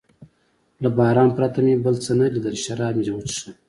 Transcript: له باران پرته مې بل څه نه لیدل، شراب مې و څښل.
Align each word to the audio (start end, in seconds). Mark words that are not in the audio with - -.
له 0.83 0.89
باران 0.97 1.29
پرته 1.37 1.59
مې 1.65 1.73
بل 1.85 1.95
څه 2.05 2.11
نه 2.19 2.25
لیدل، 2.33 2.55
شراب 2.63 2.93
مې 2.99 3.11
و 3.15 3.21
څښل. 3.29 3.51